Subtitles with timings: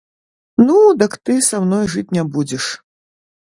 [0.69, 2.65] Ну, дык ты са мной жыць не будзеш.